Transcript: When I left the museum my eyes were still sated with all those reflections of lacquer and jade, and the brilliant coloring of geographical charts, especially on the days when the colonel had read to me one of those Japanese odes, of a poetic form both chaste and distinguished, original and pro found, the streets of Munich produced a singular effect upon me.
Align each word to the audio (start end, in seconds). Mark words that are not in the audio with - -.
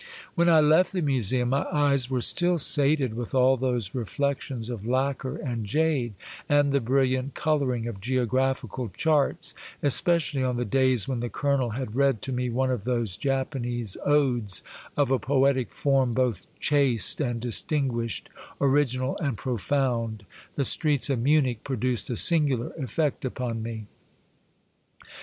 When 0.33 0.49
I 0.49 0.61
left 0.61 0.93
the 0.93 1.01
museum 1.03 1.49
my 1.49 1.63
eyes 1.71 2.09
were 2.09 2.21
still 2.23 2.57
sated 2.57 3.13
with 3.13 3.35
all 3.35 3.55
those 3.55 3.93
reflections 3.93 4.67
of 4.67 4.83
lacquer 4.83 5.35
and 5.35 5.63
jade, 5.63 6.15
and 6.49 6.71
the 6.71 6.79
brilliant 6.81 7.35
coloring 7.35 7.85
of 7.87 8.01
geographical 8.01 8.89
charts, 8.97 9.53
especially 9.83 10.43
on 10.43 10.57
the 10.57 10.65
days 10.65 11.07
when 11.07 11.19
the 11.19 11.29
colonel 11.29 11.69
had 11.69 11.93
read 11.93 12.23
to 12.23 12.31
me 12.33 12.49
one 12.49 12.71
of 12.71 12.83
those 12.83 13.15
Japanese 13.15 13.95
odes, 14.03 14.63
of 14.97 15.11
a 15.11 15.19
poetic 15.19 15.69
form 15.69 16.15
both 16.15 16.47
chaste 16.59 17.21
and 17.21 17.39
distinguished, 17.39 18.27
original 18.59 19.15
and 19.19 19.37
pro 19.37 19.55
found, 19.57 20.25
the 20.55 20.65
streets 20.65 21.11
of 21.11 21.19
Munich 21.19 21.63
produced 21.63 22.09
a 22.09 22.15
singular 22.15 22.71
effect 22.73 23.23
upon 23.23 23.61
me. 23.61 23.85